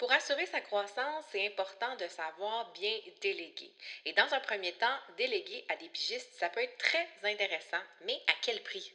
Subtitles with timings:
[0.00, 3.70] Pour assurer sa croissance, c'est important de savoir bien déléguer.
[4.06, 4.86] Et dans un premier temps,
[5.18, 8.94] déléguer à des pigistes, ça peut être très intéressant, mais à quel prix?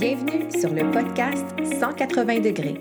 [0.00, 1.46] Bienvenue sur le podcast
[1.78, 2.80] 180 degrés.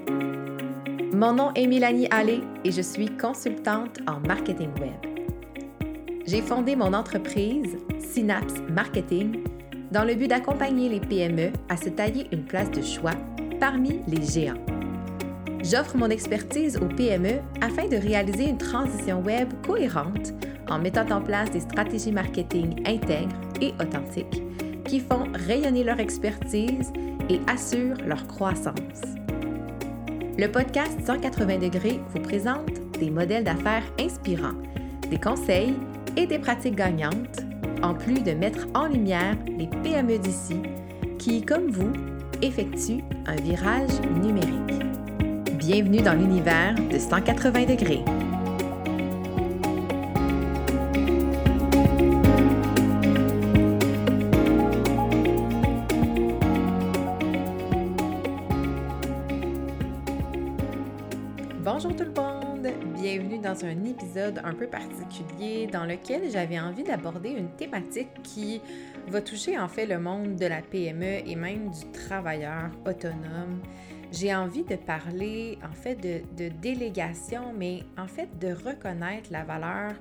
[1.14, 6.26] Mon nom est Mélanie Allé et je suis consultante en marketing web.
[6.26, 9.44] J'ai fondé mon entreprise Synapse Marketing
[9.92, 13.14] dans le but d'accompagner les PME à se tailler une place de choix
[13.60, 14.79] parmi les géants.
[15.64, 20.34] J'offre mon expertise aux PME afin de réaliser une transition web cohérente
[20.70, 24.42] en mettant en place des stratégies marketing intègres et authentiques
[24.86, 26.92] qui font rayonner leur expertise
[27.30, 29.02] et assurent leur croissance.
[30.38, 34.58] Le podcast 180 degrés vous présente des modèles d'affaires inspirants,
[35.10, 35.76] des conseils
[36.16, 37.42] et des pratiques gagnantes,
[37.84, 40.62] en plus de mettre en lumière les PME d'ici
[41.18, 41.92] qui, comme vous,
[42.42, 44.80] effectuent un virage numérique.
[45.72, 48.04] Bienvenue dans l'univers de 180 degrés.
[61.64, 66.84] Bonjour tout le monde, bienvenue dans un épisode un peu particulier dans lequel j'avais envie
[66.84, 68.60] d'aborder une thématique qui
[69.08, 73.62] va toucher en fait le monde de la PME et même du travailleur autonome
[74.12, 79.94] j'ai envie de parler en fait de, délégation, mais en fait de reconnaître la valeur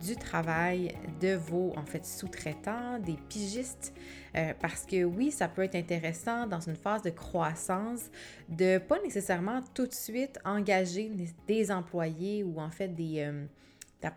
[0.00, 3.92] du travail de vos en fait sous-traitants, des pigistes,
[4.36, 8.10] euh, parce que oui, ça peut être intéressant dans une phase de croissance
[8.48, 11.10] de pas nécessairement tout de suite engager
[11.48, 13.44] des employés ou en fait des euh,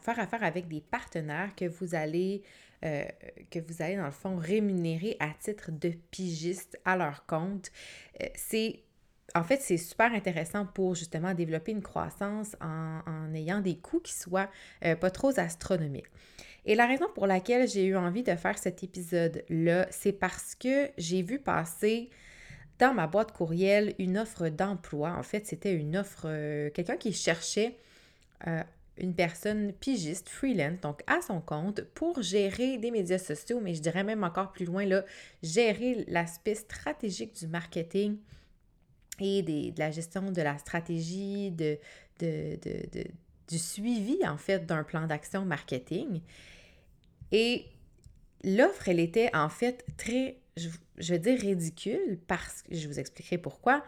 [0.04, 2.44] faire affaire avec des partenaires que vous allez
[2.86, 3.06] euh,
[3.50, 7.72] que vous allez dans le fond rémunérer à titre de pigiste à leur compte.
[8.36, 8.84] c'est
[9.36, 14.14] en fait, c'est super intéressant pour justement développer une croissance en, ayant des coûts qui
[14.14, 14.50] soient
[14.86, 16.08] euh, pas trop astronomiques.
[16.66, 20.90] Et la raison pour laquelle j'ai eu envie de faire cet épisode-là, c'est parce que
[20.98, 22.10] j'ai vu passer
[22.78, 25.16] dans ma boîte courriel une offre d'emploi.
[25.18, 27.78] En fait, c'était une offre, euh, quelqu'un qui cherchait
[28.48, 28.62] euh,
[28.98, 33.82] une personne pigiste, freelance, donc à son compte, pour gérer des médias sociaux, mais je
[33.82, 34.86] dirais même encore plus loin,
[35.42, 38.18] gérer l'aspect stratégique du marketing
[39.22, 41.78] et de la gestion de la stratégie, de,
[43.48, 46.22] du suivi en fait d'un plan d'action marketing.
[47.32, 47.66] Et
[48.44, 53.00] l'offre, elle était en fait très, je, je, vais dire ridicule parce que je vous
[53.00, 53.84] expliquerai pourquoi.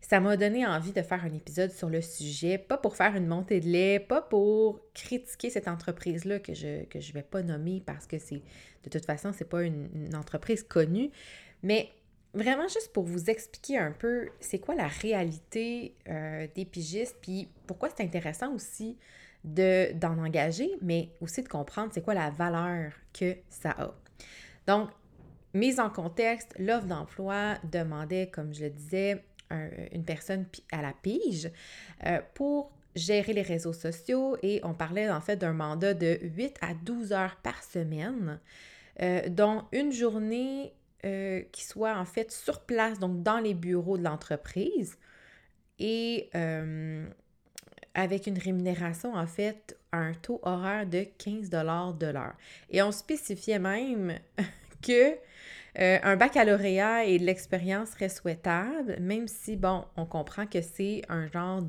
[0.00, 3.28] Ça m'a donné envie de faire un épisode sur le sujet, pas pour faire une
[3.28, 7.42] montée de lait, pas pour critiquer cette entreprise-là que je ne que je vais pas
[7.42, 8.42] nommer parce que c'est
[8.82, 11.12] de toute façon, c'est pas une entreprise connue,
[11.62, 11.88] mais
[12.34, 17.48] vraiment juste pour vous expliquer un peu c'est quoi la réalité euh, des pigistes, puis
[17.66, 18.96] pourquoi c'est intéressant aussi
[19.44, 23.94] de, d'en engager, mais aussi de comprendre c'est quoi la valeur que ça a.
[24.66, 24.90] Donc,
[25.52, 29.24] mise en contexte, l'offre d'emploi demandait, comme je le disais,
[29.92, 31.50] une personne à la pige
[32.06, 36.56] euh, pour gérer les réseaux sociaux et on parlait en fait d'un mandat de 8
[36.60, 38.38] à 12 heures par semaine,
[39.00, 40.74] euh, dont une journée
[41.04, 44.96] euh, qui soit en fait sur place, donc dans les bureaux de l'entreprise,
[45.78, 47.06] et euh,
[47.94, 52.34] avec une rémunération en fait à un taux horaire de 15 de l'heure.
[52.70, 54.18] Et on spécifiait même
[54.82, 55.16] que
[55.78, 61.02] euh, un baccalauréat et de l'expérience seraient souhaitables, même si, bon, on comprend que c'est
[61.08, 61.62] un genre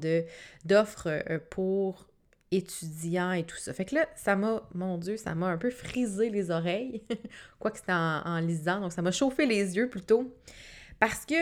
[0.63, 2.07] d'offre pour
[2.55, 3.73] étudiant et tout ça.
[3.73, 7.03] Fait que là, ça m'a, mon Dieu, ça m'a un peu frisé les oreilles,
[7.59, 10.33] quoique c'était en, lisant, donc ça m'a chauffé les yeux plutôt,
[10.99, 11.35] parce que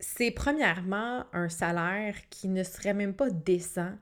[0.00, 3.92] c'est premièrement un salaire qui ne serait même pas décent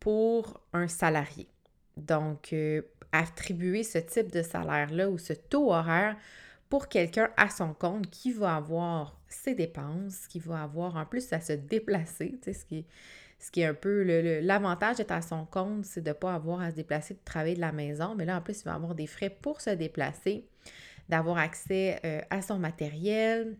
[0.00, 1.48] pour un salarié.
[1.96, 2.82] Donc, euh,
[3.12, 6.16] attribuer ce type de salaire-là ou ce taux horaire
[6.68, 11.32] pour quelqu'un à son compte qui va avoir ses dépenses, qui va avoir en plus
[11.32, 12.86] à se déplacer, tu sais, ce qui est
[13.38, 14.02] ce qui est un peu
[14.40, 17.54] l'avantage d'être à son compte, c'est de ne pas avoir à se déplacer, de travailler
[17.54, 18.14] de la maison.
[18.16, 20.46] Mais là, en plus, il va avoir des frais pour se déplacer,
[21.08, 23.56] d'avoir accès euh, à son matériel.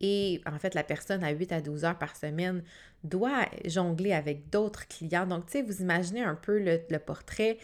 [0.00, 2.62] Et en fait, la personne à 8 à 12 heures par semaine
[3.04, 5.26] doit jongler avec d'autres clients.
[5.26, 7.58] Donc, tu sais, vous imaginez un peu le, portrait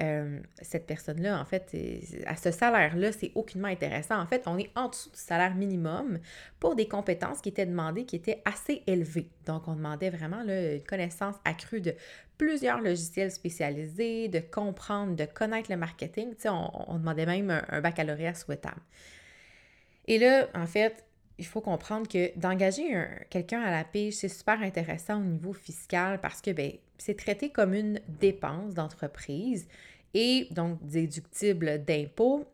[0.00, 1.76] euh, cette personne-là, en fait,
[2.26, 4.18] à ce salaire-là, c'est aucunement intéressant.
[4.18, 6.18] En fait, on est en dessous du salaire minimum
[6.58, 9.28] pour des compétences qui étaient demandées, qui étaient assez élevées.
[9.46, 11.94] Donc, on demandait vraiment une connaissance accrue de
[12.38, 16.30] plusieurs logiciels spécialisés, de comprendre, de connaître le marketing.
[16.30, 18.80] Tu sais, on, demandait même un, baccalauréat souhaitable.
[20.06, 21.04] Et là, en fait,
[21.40, 22.94] il faut comprendre que d'engager
[23.30, 27.48] quelqu'un à la pige, c'est super intéressant au niveau fiscal parce que ben, c'est traité
[27.48, 29.66] comme une dépense d'entreprise
[30.12, 32.44] et donc déductible d'impôts.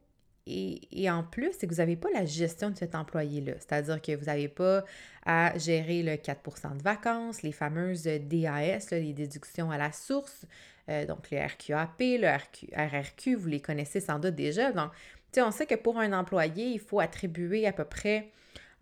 [0.48, 3.54] Et, en plus, c'est que vous n'avez pas la gestion de cet employé-là.
[3.58, 4.84] C'est-à-dire que vous n'avez pas
[5.24, 10.46] à gérer le 4% de vacances, les fameuses DAS, les déductions à la source,
[10.88, 12.28] euh, donc le RQAP, le
[12.76, 14.70] RRQ, vous les connaissez sans doute déjà.
[14.70, 14.92] Donc,
[15.36, 18.30] on sait que pour un employé, il faut attribuer à peu près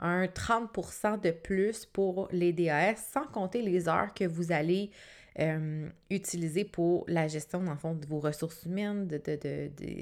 [0.00, 4.90] un 30% de plus pour les DAS, sans compter les heures que vous allez
[5.40, 9.20] euh, utiliser pour la gestion, dans fond, de vos ressources humaines, de,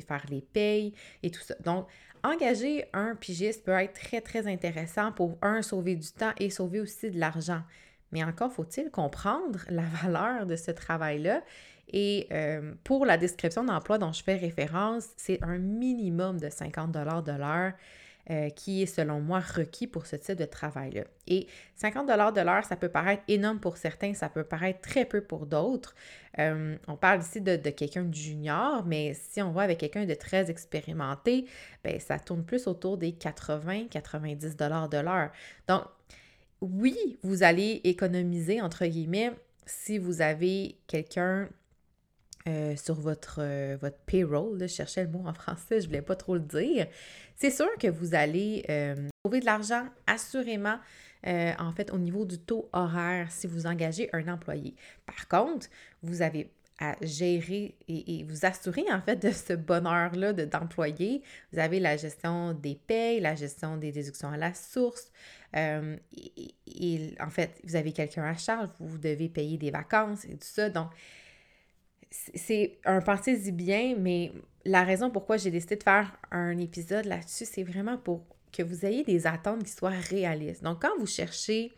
[0.07, 0.93] faire les payes
[1.23, 1.55] et tout ça.
[1.65, 1.87] Donc,
[2.23, 6.81] engager un pigiste peut être très, très intéressant pour, un, sauver du temps et sauver
[6.81, 7.63] aussi de l'argent.
[8.13, 11.43] Mais encore faut-il comprendre la valeur de ce travail-là.
[11.89, 16.93] Et euh, pour la description d'emploi dont je fais référence, c'est un minimum de 50
[16.93, 17.73] de l'heure.
[18.31, 21.03] Euh, qui est selon moi requis pour ce type de travail-là.
[21.27, 25.23] Et 50 de l'heure, ça peut paraître énorme pour certains, ça peut paraître très peu
[25.23, 25.97] pour d'autres.
[26.39, 30.15] Euh, on parle ici de, quelqu'un de junior, mais si on va avec quelqu'un de
[30.15, 31.47] très expérimenté,
[31.83, 35.33] ben, ça tourne plus autour des 80-90 de l'heure.
[35.67, 35.83] Donc,
[36.61, 39.33] oui, vous allez économiser, entre guillemets,
[39.67, 41.49] si vous avez quelqu'un
[42.49, 46.03] euh, sur votre, euh, votre payroll, je cherchais le mot en français, je ne voulais
[46.03, 46.89] pas trop le dire,
[47.37, 50.79] c'est sûr que vous allez euh, trouver de l'argent assurément
[51.25, 54.75] en fait au niveau du taux horaire si vous engagez un employé.
[55.07, 55.69] Par contre,
[56.03, 56.51] vous avez
[56.81, 61.23] à gérer et, vous assurer en fait de ce bonheur-là d'employé.
[61.53, 65.13] vous avez la gestion des payes, la gestion des déductions à la source.
[65.55, 70.39] et, en fait, vous avez quelqu'un à charge, vous devez payer des vacances et tout
[70.41, 70.71] ça.
[70.71, 70.91] Donc,
[72.13, 74.33] c'est un pensez-y bien, mais
[74.65, 78.85] la raison pourquoi j'ai décidé de faire un épisode là-dessus, c'est vraiment pour que vous
[78.85, 80.63] ayez des attentes qui soient réalistes.
[80.63, 81.73] Donc, quand vous cherchez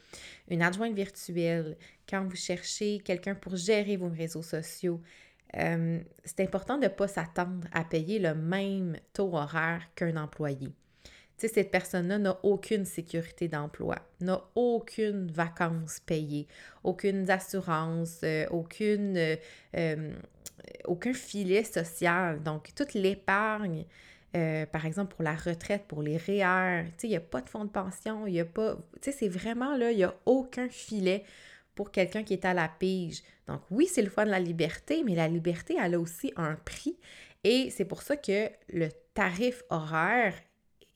[0.48, 1.76] une adjointe virtuelle,
[2.08, 5.00] quand vous cherchez quelqu'un pour gérer vos réseaux sociaux,
[5.56, 10.74] euh, c'est important de ne pas s'attendre à payer le même taux horaire qu'un employé.
[11.36, 16.46] Tu sais, cette personne-là n'a aucune sécurité d'emploi, n'a aucune vacances payées,
[16.84, 19.36] aucune assurance, euh, aucune, euh,
[19.76, 20.12] euh,
[20.84, 22.40] aucun filet social.
[22.42, 23.84] Donc, toute l'épargne,
[24.72, 27.48] par exemple, pour la retraite, pour les REER, tu sais, il n'y a pas de
[27.48, 28.76] fonds de pension, il n'y a pas...
[29.00, 31.24] Tu sais, c'est vraiment là, il n'y a aucun filet
[31.76, 33.22] pour quelqu'un qui est à la pige.
[33.46, 36.56] Donc, oui, c'est le fun de la liberté, mais la liberté, elle a aussi un
[36.56, 36.96] prix.
[37.44, 40.34] Et c'est pour ça que le tarif horaire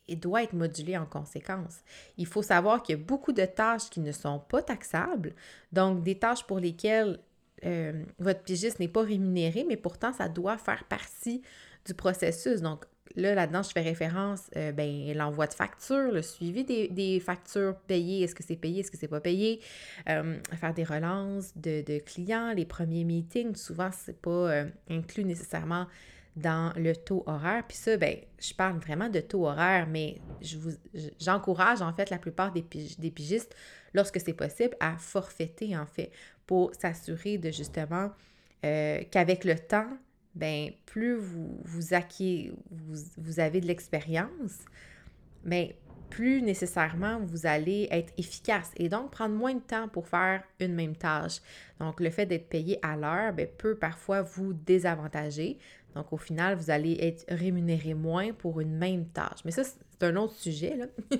[0.09, 1.79] et doit être modulé en conséquence.
[2.17, 5.35] Il faut savoir qu'il y a beaucoup de tâches qui ne sont pas taxables,
[5.73, 7.21] donc des tâches pour lesquelles
[7.65, 11.43] euh, votre pigiste n'est pas rémunéré, mais pourtant ça doit faire partie
[11.85, 12.61] du processus.
[12.61, 12.85] Donc
[13.17, 18.23] là, là-dedans, je fais référence, euh, ben, l'envoi de factures, le suivi des, factures payées,
[18.23, 19.61] est-ce que c'est payé, est-ce que c'est pas payé,
[20.09, 25.87] euh, faire des relances de, de, clients, les premiers meetings, souvent c'est pas inclus nécessairement
[26.39, 27.65] dans le taux horaire.
[27.67, 30.21] Puis ça, ben, je parle vraiment de taux horaire, mais
[31.21, 33.55] j'encourage en fait la plupart des, pigistes,
[33.95, 36.11] lorsque c'est possible, à forfaiter en fait
[36.47, 38.11] pour s'assurer de justement
[38.65, 39.89] euh, qu'avec le temps,
[40.35, 44.59] ben, plus vous, vous, acquiez, vous, vous avez de l'expérience,
[45.45, 45.77] mais
[46.09, 50.75] plus nécessairement vous allez être efficace et donc prendre moins de temps pour faire une
[50.75, 51.41] même tâche.
[51.81, 55.59] Donc, le fait d'être payé à l'heure ben, peut parfois vous désavantager.
[55.95, 59.39] Donc, au final, vous allez être rémunéré moins pour une même tâche.
[59.45, 60.79] Mais ça, c'est un autre sujet.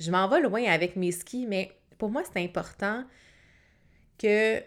[0.00, 3.04] Je m'en vais loin avec mes skis, mais pour moi, c'est important
[4.18, 4.62] que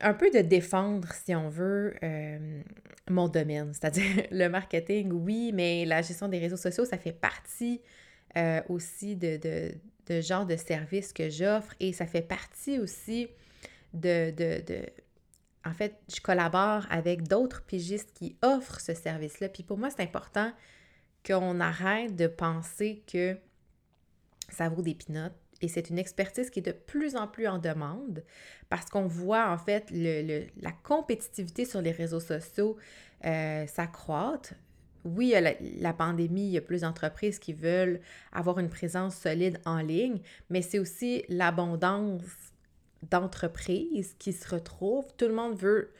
[0.00, 2.62] un peu de défendre, si on veut, euh,
[3.08, 7.80] mon domaine, c'est-à-dire le marketing, oui, mais la gestion des réseaux sociaux, ça fait partie
[8.36, 9.74] euh, aussi de, de,
[10.06, 13.28] de, genre de service que j'offre et ça fait partie aussi
[13.94, 14.62] de, de,
[15.64, 19.48] en fait, je collabore avec d'autres pigistes qui offrent ce service-là.
[19.48, 20.52] Puis pour moi, c'est important
[21.24, 23.36] qu'on arrête de penser que
[24.48, 25.34] ça vaut des pinottes.
[25.60, 28.24] Et c'est une expertise qui est de plus en plus en demande
[28.68, 32.76] parce qu'on voit en fait le, la compétitivité sur les réseaux sociaux
[33.24, 34.54] euh, s'accroître.
[35.04, 35.34] Oui,
[35.80, 38.00] la, pandémie, il y a plus d'entreprises qui veulent
[38.32, 42.22] avoir une présence solide en ligne, mais c'est aussi l'abondance
[43.10, 45.12] d'entreprises qui se retrouvent.
[45.16, 45.90] Tout le monde veut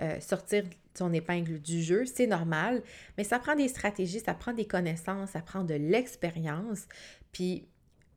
[0.00, 0.62] euh, sortir
[0.94, 2.82] son épingle du jeu, c'est normal,
[3.18, 6.86] mais ça prend des stratégies, ça prend des connaissances, ça prend de l'expérience.
[7.32, 7.66] Puis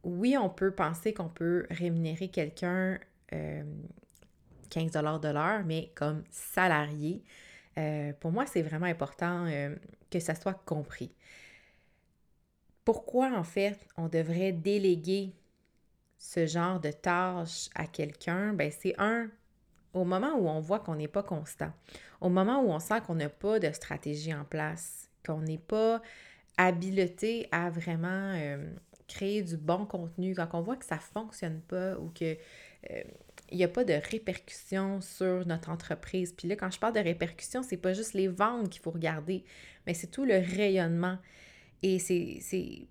[0.03, 2.99] oui, on peut penser qu'on peut rémunérer quelqu'un
[3.31, 7.23] 15 euh, de l'heure, mais comme salarié,
[7.77, 9.47] euh, pour moi, c'est vraiment important
[10.19, 11.11] que ça soit compris.
[12.85, 15.33] pourquoi en fait on devrait déléguer
[16.17, 18.53] ce genre de tâches à quelqu'un?
[18.53, 19.29] Ben, c'est un,
[19.93, 21.71] au moment où on voit qu'on n'est pas constant,
[22.21, 26.01] au moment où on sent qu'on n'a pas de stratégie en place, qu'on n'est pas
[26.57, 28.57] habilité à vraiment euh,
[29.07, 32.37] créer du bon contenu, quand on voit que ça ne fonctionne pas ou que
[32.91, 33.03] euh,
[33.51, 36.33] il n'y a pas de répercussions sur notre entreprise.
[36.33, 39.43] Puis là, quand je parle de répercussions, c'est pas juste les ventes qu'il faut regarder,
[39.85, 41.17] mais c'est tout le rayonnement.
[41.83, 42.87] Et c'est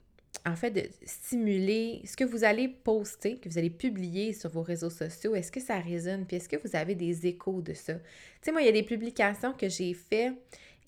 [0.46, 4.62] en fait de stimuler ce que vous allez poster, que vous allez publier sur vos
[4.62, 5.34] réseaux sociaux.
[5.34, 6.26] Est-ce que ça résonne?
[6.26, 7.94] Puis est-ce que vous avez des échos de ça?
[7.94, 8.00] Tu
[8.42, 10.34] sais, moi, il y a des publications que j'ai faites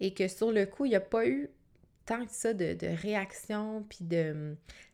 [0.00, 1.48] et que sur le coup, il n'y a pas eu
[2.04, 4.04] tant que ça de, de réaction puis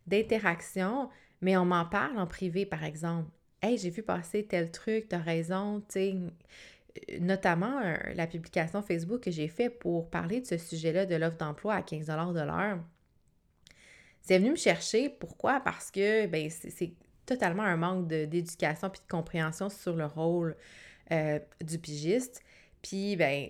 [0.06, 1.10] d'interaction,
[1.40, 3.28] mais on m'en parle en privé, par exemple.
[3.62, 6.14] Hey, j'ai vu passer tel truc, t'as raison, tu
[7.20, 11.38] notamment euh, la publication Facebook que j'ai fait pour parler de ce sujet-là de l'offre
[11.38, 12.80] d'emploi à 15 de l'heure.
[14.20, 15.08] C'est venu me chercher.
[15.08, 15.60] Pourquoi?
[15.60, 16.92] Parce que ben, c'est
[17.24, 20.56] totalement un manque d'éducation puis de compréhension sur le rôle
[21.12, 22.42] euh, du pigiste.
[22.82, 23.48] Puis, ben,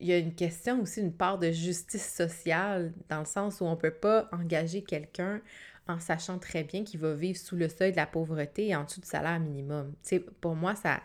[0.00, 3.64] il y a une question aussi, une part de justice sociale, dans le sens où
[3.64, 5.40] on ne peut pas engager quelqu'un
[5.88, 8.84] en sachant très bien qu'il va vivre sous le seuil de la pauvreté et en
[8.84, 9.92] dessous du salaire minimum.
[10.02, 11.00] sais, pour moi, ça,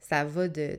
[0.00, 0.78] ça va de,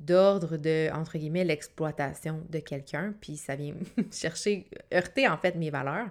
[0.00, 3.74] d'ordre de, entre guillemets, l'exploitation de quelqu'un, puis ça vient
[4.12, 6.08] chercher, heurter en fait mes valeurs.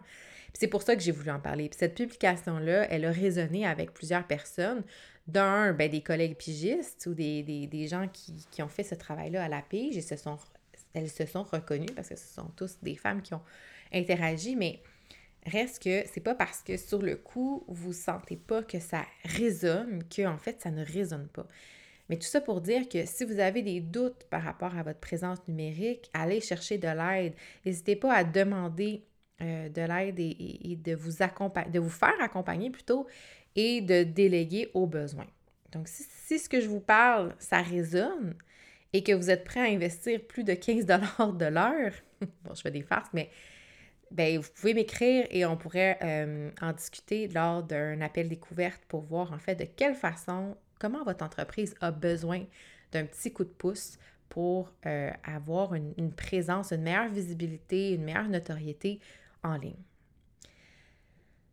[0.53, 1.69] c'est pour ça que j'ai voulu en parler.
[1.75, 4.83] Cette publication-là, elle a résonné avec plusieurs personnes.
[5.27, 9.43] D'un, ben, des collègues pigistes ou des, des, gens qui, qui, ont fait ce travail-là
[9.43, 10.37] à la pige et se sont,
[10.93, 13.41] elles se sont reconnues parce que ce sont tous des femmes qui ont
[13.91, 14.83] interagi, mais
[15.45, 20.03] Reste que c'est pas parce que sur le coup, vous sentez pas que ça résonne
[20.09, 21.47] que en fait ça ne résonne pas.
[22.09, 24.99] Mais tout ça pour dire que si vous avez des doutes par rapport à votre
[24.99, 27.33] présence numérique, allez chercher de l'aide.
[27.65, 29.03] N'hésitez pas à demander
[29.41, 33.07] euh, de l'aide et, de vous accompagner, de vous faire accompagner plutôt
[33.55, 35.27] et de déléguer aux besoins.
[35.71, 38.35] Donc, si, si, ce que je vous parle, ça résonne
[38.93, 42.71] et que vous êtes prêt à investir plus de 15 de l'heure, bon, je fais
[42.71, 43.29] des farces, mais
[44.11, 49.01] ben, vous pouvez m'écrire et on pourrait euh, en discuter lors d'un appel découverte pour
[49.01, 52.45] voir en fait de quelle façon, comment votre entreprise a besoin
[52.91, 53.97] d'un petit coup de pouce
[54.29, 58.99] pour euh, avoir une, présence, une meilleure visibilité, une meilleure notoriété
[59.43, 59.73] en ligne.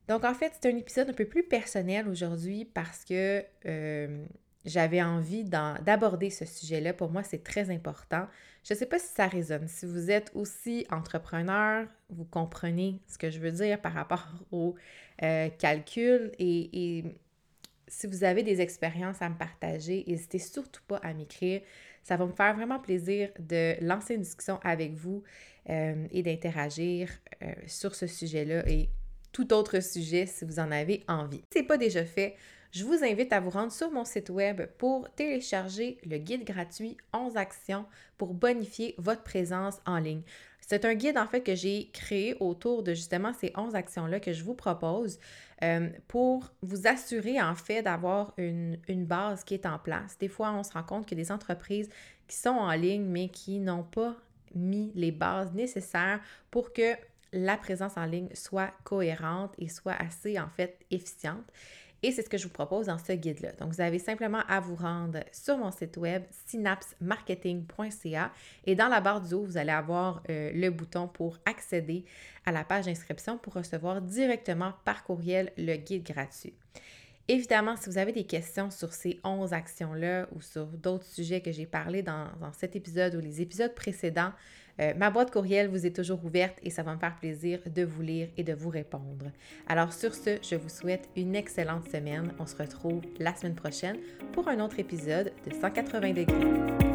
[0.09, 4.25] Donc en fait, c'est un épisode un peu plus personnel aujourd'hui parce que euh,
[4.65, 6.93] j'avais envie d'aborder ce sujet-là.
[6.93, 8.27] Pour moi, c'est très important.
[8.65, 9.67] Je ne sais pas si ça résonne.
[9.67, 14.77] Si vous êtes aussi entrepreneur, vous comprenez ce que je veux dire par rapport au
[15.23, 17.05] euh, calcul et,
[17.89, 21.61] si vous avez des expériences à me partager, n'hésitez surtout pas à m'écrire.
[22.03, 25.23] Ça va me faire vraiment plaisir de lancer une discussion avec vous
[25.69, 27.11] euh, et d'interagir
[27.43, 28.89] euh, sur ce sujet-là et
[29.31, 31.39] tout autre sujet si vous en avez envie.
[31.39, 32.35] Si ce n'est pas déjà fait,
[32.73, 36.97] je vous invite à vous rendre sur mon site web pour télécharger le guide gratuit
[37.13, 37.85] 11 actions
[38.17, 40.23] pour bonifier votre présence en ligne.
[40.61, 44.33] C'est un guide en fait que j'ai créé autour de justement ces 11 actions-là que
[44.33, 45.19] je vous propose
[45.63, 50.17] euh, pour vous assurer en fait d'avoir une, une, base qui est en place.
[50.19, 51.91] Des fois, on se rend compte que des entreprises
[52.27, 54.17] qui sont en ligne mais qui n'ont pas
[54.55, 56.95] mis les bases nécessaires pour que
[57.35, 61.45] la présence en ligne soit cohérente et soit assez en fait efficiente.
[62.03, 63.53] Et c'est ce que je vous propose dans ce guide-là.
[63.53, 68.33] Donc, vous avez simplement à vous rendre sur mon site web synapsemarketing.ca
[68.65, 72.05] et dans la barre du haut, vous allez avoir euh, le bouton pour accéder
[72.45, 76.55] à la page d'inscription pour recevoir directement par courriel le guide gratuit.
[77.29, 81.53] Évidemment, si vous avez des questions sur ces 11 actions-là ou sur d'autres sujets que
[81.53, 84.33] j'ai parlé dans, dans cet épisode ou les épisodes précédents,
[84.81, 87.83] euh, ma boîte courriel vous est toujours ouverte et ça va me faire plaisir de
[87.83, 89.27] vous lire et de vous répondre.
[89.69, 92.33] Alors sur ce, je vous souhaite une excellente semaine.
[92.39, 93.99] On se retrouve la semaine prochaine
[94.33, 96.92] pour un autre épisode de 180 degrés.